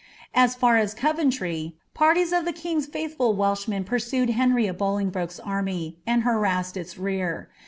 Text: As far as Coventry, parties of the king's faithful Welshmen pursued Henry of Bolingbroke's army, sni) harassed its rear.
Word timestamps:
As 0.33 0.55
far 0.55 0.77
as 0.77 0.95
Coventry, 0.95 1.75
parties 1.93 2.33
of 2.33 2.43
the 2.43 2.51
king's 2.53 2.87
faithful 2.87 3.35
Welshmen 3.35 3.83
pursued 3.83 4.31
Henry 4.31 4.65
of 4.65 4.79
Bolingbroke's 4.79 5.39
army, 5.39 5.99
sni) 6.07 6.23
harassed 6.23 6.75
its 6.75 6.97
rear. 6.97 7.49